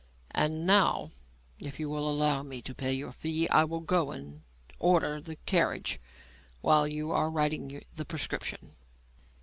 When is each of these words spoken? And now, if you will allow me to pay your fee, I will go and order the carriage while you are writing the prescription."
And 0.33 0.65
now, 0.65 1.11
if 1.59 1.79
you 1.79 1.87
will 1.87 2.09
allow 2.09 2.41
me 2.41 2.63
to 2.63 2.73
pay 2.73 2.91
your 2.91 3.11
fee, 3.11 3.47
I 3.49 3.65
will 3.65 3.81
go 3.81 4.09
and 4.09 4.41
order 4.79 5.21
the 5.21 5.35
carriage 5.45 5.99
while 6.61 6.87
you 6.87 7.11
are 7.11 7.29
writing 7.29 7.83
the 7.93 8.05
prescription." 8.05 8.71